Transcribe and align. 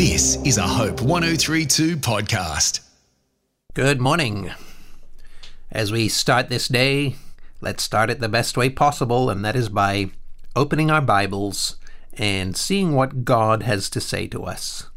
This 0.00 0.36
is 0.46 0.56
a 0.56 0.62
Hope 0.62 1.02
1032 1.02 1.98
podcast. 1.98 2.80
Good 3.74 4.00
morning. 4.00 4.50
As 5.70 5.92
we 5.92 6.08
start 6.08 6.48
this 6.48 6.68
day, 6.68 7.16
let's 7.60 7.82
start 7.82 8.08
it 8.08 8.18
the 8.18 8.26
best 8.26 8.56
way 8.56 8.70
possible, 8.70 9.28
and 9.28 9.44
that 9.44 9.54
is 9.54 9.68
by 9.68 10.10
opening 10.56 10.90
our 10.90 11.02
Bibles 11.02 11.76
and 12.14 12.56
seeing 12.56 12.94
what 12.94 13.26
God 13.26 13.62
has 13.64 13.90
to 13.90 14.00
say 14.00 14.26
to 14.28 14.44
us. 14.44 14.88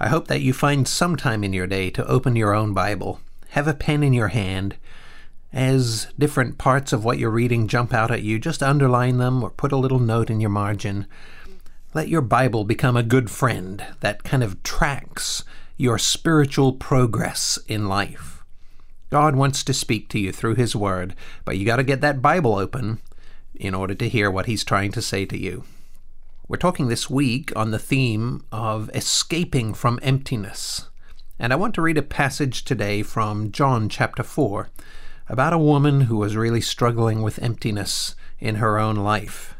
I 0.00 0.08
hope 0.08 0.26
that 0.26 0.42
you 0.42 0.52
find 0.52 0.88
some 0.88 1.14
time 1.14 1.44
in 1.44 1.52
your 1.52 1.68
day 1.68 1.88
to 1.90 2.04
open 2.08 2.34
your 2.34 2.52
own 2.52 2.74
Bible. 2.74 3.20
Have 3.50 3.68
a 3.68 3.74
pen 3.74 4.02
in 4.02 4.12
your 4.12 4.28
hand. 4.28 4.74
As 5.52 6.08
different 6.18 6.58
parts 6.58 6.92
of 6.92 7.04
what 7.04 7.20
you're 7.20 7.30
reading 7.30 7.68
jump 7.68 7.94
out 7.94 8.10
at 8.10 8.24
you, 8.24 8.40
just 8.40 8.60
underline 8.60 9.18
them 9.18 9.44
or 9.44 9.50
put 9.50 9.70
a 9.70 9.76
little 9.76 10.00
note 10.00 10.30
in 10.30 10.40
your 10.40 10.50
margin. 10.50 11.06
Let 11.96 12.08
your 12.08 12.20
Bible 12.20 12.64
become 12.64 12.94
a 12.94 13.02
good 13.02 13.30
friend 13.30 13.82
that 14.00 14.22
kind 14.22 14.42
of 14.42 14.62
tracks 14.62 15.44
your 15.78 15.96
spiritual 15.96 16.74
progress 16.74 17.58
in 17.68 17.88
life. 17.88 18.44
God 19.08 19.34
wants 19.34 19.64
to 19.64 19.72
speak 19.72 20.10
to 20.10 20.18
you 20.18 20.30
through 20.30 20.56
His 20.56 20.76
Word, 20.76 21.14
but 21.46 21.56
you 21.56 21.64
got 21.64 21.76
to 21.76 21.82
get 21.82 22.02
that 22.02 22.20
Bible 22.20 22.54
open 22.54 22.98
in 23.54 23.74
order 23.74 23.94
to 23.94 24.10
hear 24.10 24.30
what 24.30 24.44
He's 24.44 24.62
trying 24.62 24.92
to 24.92 25.00
say 25.00 25.24
to 25.24 25.38
you. 25.38 25.64
We're 26.46 26.58
talking 26.58 26.88
this 26.88 27.08
week 27.08 27.50
on 27.56 27.70
the 27.70 27.78
theme 27.78 28.44
of 28.52 28.90
escaping 28.92 29.72
from 29.72 29.98
emptiness. 30.02 30.90
And 31.38 31.50
I 31.50 31.56
want 31.56 31.74
to 31.76 31.82
read 31.82 31.96
a 31.96 32.02
passage 32.02 32.66
today 32.66 33.02
from 33.02 33.52
John 33.52 33.88
chapter 33.88 34.22
4 34.22 34.68
about 35.30 35.54
a 35.54 35.58
woman 35.58 36.02
who 36.02 36.18
was 36.18 36.36
really 36.36 36.60
struggling 36.60 37.22
with 37.22 37.42
emptiness 37.42 38.14
in 38.38 38.56
her 38.56 38.78
own 38.78 38.96
life. 38.96 39.55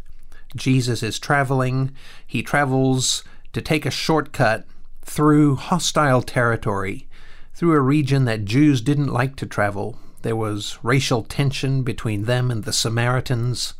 Jesus 0.56 1.02
is 1.02 1.18
traveling. 1.18 1.92
He 2.26 2.42
travels 2.42 3.22
to 3.52 3.62
take 3.62 3.86
a 3.86 3.90
shortcut 3.90 4.66
through 5.02 5.56
hostile 5.56 6.22
territory, 6.22 7.06
through 7.54 7.72
a 7.72 7.80
region 7.80 8.24
that 8.24 8.44
Jews 8.44 8.80
didn't 8.80 9.12
like 9.12 9.36
to 9.36 9.46
travel. 9.46 9.98
There 10.22 10.36
was 10.36 10.78
racial 10.82 11.22
tension 11.22 11.82
between 11.82 12.24
them 12.24 12.50
and 12.50 12.64
the 12.64 12.72
Samaritans. 12.72 13.74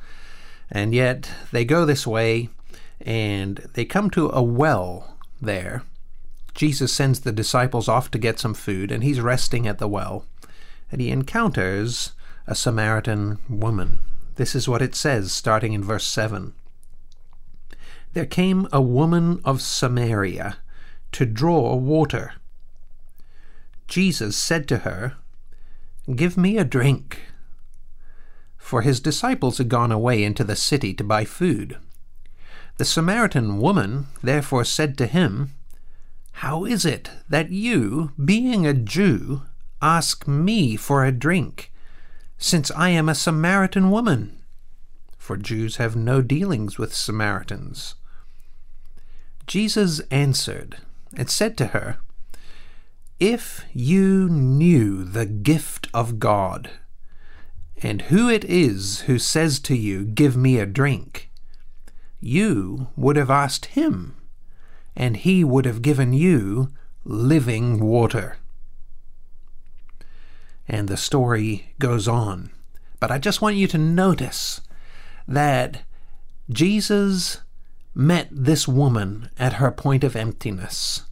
And 0.71 0.95
yet 0.95 1.31
they 1.53 1.65
go 1.65 1.85
this 1.85 2.07
way 2.07 2.49
and 3.01 3.59
they 3.75 3.85
come 3.85 4.11
to 4.11 4.31
a 4.33 4.43
well 4.43 5.17
there. 5.41 5.83
Jesus 6.55 6.93
sends 6.93 7.21
the 7.21 7.33
disciples 7.33 7.89
off 7.89 8.11
to 8.11 8.19
get 8.19 8.39
some 8.39 8.55
food, 8.55 8.91
and 8.91 9.05
he's 9.05 9.21
resting 9.21 9.67
at 9.67 9.79
the 9.79 9.87
well, 9.87 10.25
and 10.91 11.03
he 11.03 11.11
encounters 11.11 12.13
a 12.47 12.55
Samaritan 12.55 13.39
woman. 13.49 13.99
This 14.37 14.55
is 14.55 14.67
what 14.67 14.81
it 14.81 14.95
says, 14.95 15.33
starting 15.33 15.75
in 15.75 15.85
verse 15.85 16.07
7. 16.07 16.55
There 18.17 18.25
came 18.25 18.67
a 18.72 18.81
woman 18.81 19.42
of 19.45 19.61
Samaria 19.61 20.56
to 21.12 21.27
draw 21.27 21.75
water. 21.75 22.33
Jesus 23.89 24.39
said 24.39 24.67
to 24.69 24.78
her, 24.78 25.17
Give 26.11 26.39
me 26.39 26.56
a 26.56 26.64
drink. 26.64 27.20
For 28.56 28.81
his 28.81 29.00
disciples 29.00 29.59
had 29.59 29.69
gone 29.69 29.92
away 29.92 30.25
into 30.25 30.44
the 30.44 30.56
city 30.56 30.94
to 30.94 31.05
buy 31.05 31.27
food. 31.27 31.77
The 32.78 32.87
Samaritan 32.87 33.59
woman 33.59 34.06
therefore 34.22 34.64
said 34.64 34.97
to 34.97 35.06
him, 35.06 35.53
How 36.41 36.64
is 36.64 36.87
it 36.87 37.11
that 37.28 37.50
you, 37.50 38.12
being 38.25 38.67
a 38.67 38.72
Jew, 38.72 39.42
ask 39.83 40.27
me 40.27 40.75
for 40.77 41.05
a 41.05 41.12
drink, 41.12 41.70
since 42.39 42.70
I 42.70 42.89
am 42.89 43.11
a 43.11 43.14
Samaritan 43.14 43.91
woman? 43.91 44.39
For 45.19 45.37
Jews 45.37 45.77
have 45.77 45.97
no 45.97 46.22
dealings 46.22 46.78
with 46.78 46.94
Samaritans. 46.94 47.94
Jesus 49.47 50.01
answered 50.11 50.79
and 51.17 51.31
said 51.31 51.57
to 51.59 51.67
her, 51.69 51.99
If 53.21 53.65
you 53.73 54.29
knew 54.29 55.05
the 55.05 55.27
gift 55.27 55.89
of 55.95 56.19
God, 56.19 56.71
and 57.83 58.03
who 58.03 58.29
it 58.29 58.45
is 58.45 59.03
who 59.03 59.19
says 59.19 59.61
to 59.61 59.77
you, 59.77 60.05
Give 60.05 60.37
me 60.37 60.59
a 60.59 60.67
drink, 60.67 61.31
you 62.21 62.89
would 62.97 63.17
have 63.17 63.31
asked 63.31 63.67
him, 63.67 64.17
and 64.97 65.17
he 65.17 65.45
would 65.45 65.65
have 65.65 65.83
given 65.83 66.12
you 66.12 66.73
living 67.05 67.79
water. 67.79 68.39
And 70.69 70.89
the 70.89 70.97
story 70.97 71.75
goes 71.79 72.09
on. 72.09 72.51
But 72.99 73.11
I 73.11 73.19
just 73.19 73.41
want 73.41 73.56
you 73.56 73.69
to 73.69 73.79
notice 73.79 74.61
that 75.29 75.83
Jesus 76.51 77.43
met 77.97 78.29
this 78.31 78.69
woman 78.69 79.31
at 79.39 79.55
her 79.55 79.71
point 79.71 80.05
of 80.05 80.15
emptiness. 80.15 81.05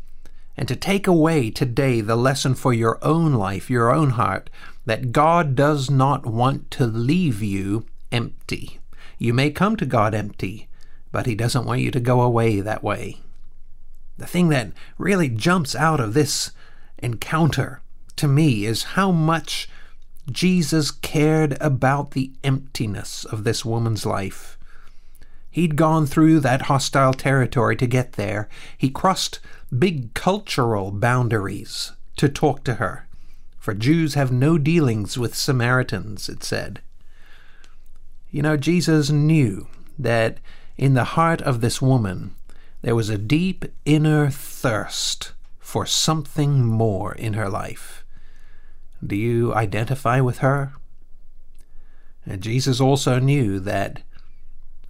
And 0.55 0.69
to 0.69 0.77
take 0.77 1.06
away 1.06 1.50
today 1.50 2.03
the 2.03 2.15
lesson 2.15 2.55
for 2.55 2.75
your 2.75 3.03
own 3.03 3.33
life, 3.33 3.71
your 3.71 3.91
own 3.91 4.11
heart, 4.11 4.50
that 4.84 5.11
God 5.11 5.56
does 5.56 5.91
not 5.91 6.27
want 6.27 6.71
to 6.73 6.87
leave 6.87 7.43
you 7.43 7.87
empty. 8.12 8.81
You 9.19 9.33
may 9.33 9.50
come 9.50 9.77
to 9.77 9.87
God 9.87 10.15
empty, 10.15 10.69
but 11.11 11.25
He 11.25 11.34
doesn't 11.34 11.65
want 11.65 11.81
you 11.81 11.91
to 11.91 12.00
go 12.00 12.21
away 12.21 12.61
that 12.61 12.84
way. 12.84 13.17
The 14.19 14.27
thing 14.27 14.50
that 14.50 14.73
really 14.99 15.31
jumps 15.31 15.75
out 15.75 16.00
of 16.00 16.12
this 16.12 16.53
encounter 16.99 17.81
to 18.17 18.28
me 18.28 18.67
is 18.67 18.83
how 18.83 19.11
much 19.11 19.71
Jesus 20.31 20.91
cared 20.91 21.56
about 21.62 22.11
the 22.11 22.33
emptiness 22.44 23.25
of 23.25 23.44
this 23.44 23.65
woman's 23.65 24.05
life. 24.05 24.59
He'd 25.54 25.76
gone 25.76 26.06
through 26.06 26.41
that 26.41 26.62
hostile 26.62 27.15
territory 27.15 27.76
to 27.76 27.87
get 27.87 28.15
there. 28.15 28.48
He 28.76 28.91
crossed 28.91 29.38
big 29.78 30.12
cultural 30.12 30.91
boundaries 30.91 31.92
to 32.16 32.28
talk 32.28 32.65
to 32.65 32.75
her. 32.75 33.06
For 33.60 33.72
Jews 33.72 34.14
have 34.14 34.32
no 34.32 34.59
dealings 34.59 35.16
with 35.16 35.37
Samaritans, 35.37 36.28
it 36.28 36.43
said. 36.43 36.82
You 38.32 38.43
know, 38.43 38.56
Jesus 38.56 39.10
knew 39.10 39.69
that 39.97 40.38
in 40.76 40.94
the 40.94 41.14
heart 41.14 41.41
of 41.43 41.60
this 41.60 41.81
woman, 41.81 42.34
there 42.82 42.97
was 42.97 43.09
a 43.09 43.16
deep 43.16 43.64
inner 43.84 44.31
thirst 44.31 45.34
for 45.60 45.87
something 45.87 46.64
more 46.64 47.14
in 47.14 47.34
her 47.34 47.48
life. 47.48 48.04
Do 49.06 49.14
you 49.14 49.54
identify 49.54 50.19
with 50.19 50.38
her? 50.38 50.72
And 52.26 52.43
Jesus 52.43 52.81
also 52.81 53.20
knew 53.20 53.60
that 53.60 54.03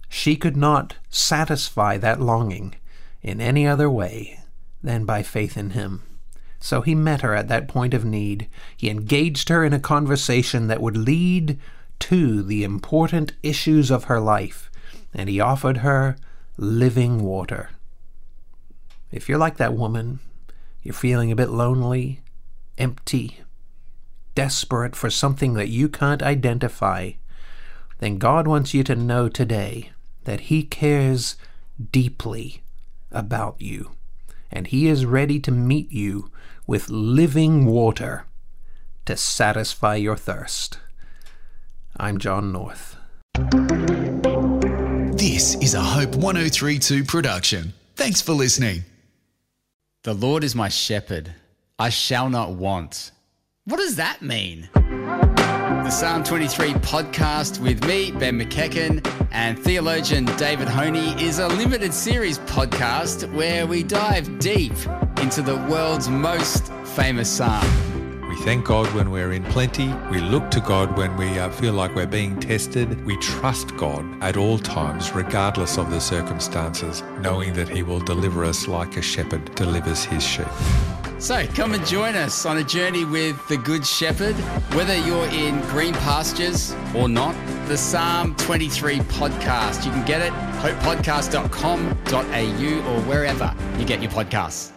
she 0.09 0.35
could 0.35 0.57
not 0.57 0.95
satisfy 1.09 1.97
that 1.97 2.21
longing 2.21 2.75
in 3.21 3.41
any 3.41 3.67
other 3.67 3.89
way 3.89 4.39
than 4.83 5.05
by 5.05 5.23
faith 5.23 5.57
in 5.57 5.71
him. 5.71 6.03
So 6.59 6.81
he 6.81 6.95
met 6.95 7.21
her 7.21 7.35
at 7.35 7.47
that 7.47 7.67
point 7.67 7.93
of 7.93 8.05
need. 8.05 8.47
He 8.75 8.89
engaged 8.89 9.49
her 9.49 9.63
in 9.63 9.73
a 9.73 9.79
conversation 9.79 10.67
that 10.67 10.81
would 10.81 10.97
lead 10.97 11.59
to 11.99 12.43
the 12.43 12.63
important 12.63 13.33
issues 13.43 13.91
of 13.91 14.05
her 14.05 14.19
life 14.19 14.69
and 15.13 15.29
he 15.29 15.39
offered 15.39 15.77
her 15.77 16.17
living 16.57 17.23
water. 17.23 17.69
If 19.11 19.29
you're 19.29 19.37
like 19.37 19.57
that 19.57 19.73
woman, 19.73 20.19
you're 20.83 20.93
feeling 20.93 21.31
a 21.31 21.35
bit 21.35 21.49
lonely, 21.49 22.21
empty, 22.77 23.39
desperate 24.35 24.95
for 24.95 25.09
something 25.09 25.53
that 25.53 25.69
you 25.69 25.87
can't 25.87 26.21
identify, 26.21 27.11
then 27.99 28.17
God 28.17 28.47
wants 28.47 28.73
you 28.73 28.83
to 28.83 28.95
know 28.95 29.29
today 29.29 29.91
that 30.25 30.41
He 30.41 30.63
cares 30.63 31.35
deeply 31.91 32.61
about 33.11 33.59
you, 33.59 33.91
and 34.51 34.67
He 34.67 34.87
is 34.87 35.05
ready 35.05 35.39
to 35.39 35.51
meet 35.51 35.91
you 35.91 36.29
with 36.67 36.89
living 36.89 37.65
water 37.65 38.25
to 39.05 39.15
satisfy 39.15 39.95
your 39.95 40.17
thirst. 40.17 40.79
I'm 41.97 42.17
John 42.17 42.51
North. 42.51 42.97
This 45.17 45.55
is 45.55 45.73
a 45.73 45.81
Hope 45.81 46.15
1032 46.15 47.03
production. 47.05 47.73
Thanks 47.95 48.21
for 48.21 48.33
listening. 48.33 48.83
The 50.03 50.13
Lord 50.13 50.43
is 50.43 50.55
my 50.55 50.69
shepherd, 50.69 51.33
I 51.79 51.89
shall 51.89 52.29
not 52.29 52.51
want. 52.51 53.11
What 53.65 53.77
does 53.77 53.95
that 53.95 54.21
mean? 54.21 54.69
The 55.85 55.91
Psalm 55.91 56.23
23 56.23 56.73
podcast 56.73 57.59
with 57.59 57.85
me, 57.85 58.11
Ben 58.11 58.39
McEachen, 58.39 59.05
and 59.31 59.59
theologian 59.59 60.25
David 60.35 60.67
Höhne 60.67 61.21
is 61.21 61.37
a 61.37 61.47
limited 61.47 61.93
series 61.93 62.39
podcast 62.39 63.31
where 63.33 63.67
we 63.67 63.83
dive 63.83 64.39
deep 64.39 64.73
into 65.21 65.43
the 65.43 65.57
world's 65.69 66.09
most 66.09 66.73
famous 66.95 67.29
psalm. 67.29 67.63
We 68.27 68.35
thank 68.37 68.65
God 68.65 68.91
when 68.95 69.11
we're 69.11 69.33
in 69.33 69.43
plenty. 69.43 69.93
We 70.09 70.21
look 70.21 70.49
to 70.51 70.59
God 70.59 70.97
when 70.97 71.15
we 71.17 71.37
uh, 71.37 71.51
feel 71.51 71.73
like 71.73 71.93
we're 71.93 72.07
being 72.07 72.39
tested. 72.39 73.05
We 73.05 73.15
trust 73.17 73.77
God 73.77 74.03
at 74.23 74.37
all 74.37 74.57
times, 74.57 75.11
regardless 75.11 75.77
of 75.77 75.91
the 75.91 76.01
circumstances, 76.01 77.03
knowing 77.19 77.53
that 77.53 77.69
He 77.69 77.83
will 77.83 77.99
deliver 77.99 78.43
us 78.43 78.67
like 78.67 78.97
a 78.97 79.03
shepherd 79.03 79.53
delivers 79.53 80.03
his 80.03 80.25
sheep. 80.25 80.47
So 81.17 81.45
come 81.47 81.73
and 81.73 81.85
join 81.85 82.15
us 82.15 82.45
on 82.45 82.57
a 82.57 82.63
journey 82.63 83.05
with 83.05 83.47
the 83.47 83.57
Good 83.57 83.85
Shepherd, 83.85 84.35
whether 84.75 84.95
you're 84.95 85.27
in 85.27 85.59
green 85.69 85.93
pastures 85.95 86.75
or 86.93 87.09
not. 87.09 87.35
The 87.67 87.77
Psalm 87.77 88.35
23 88.35 88.99
podcast. 88.99 89.85
You 89.85 89.91
can 89.91 90.05
get 90.05 90.21
it 90.21 90.31
hopepodcast.com.au 90.61 92.93
or 92.93 93.01
wherever 93.03 93.55
you 93.79 93.85
get 93.85 94.01
your 94.01 94.11
podcasts. 94.11 94.74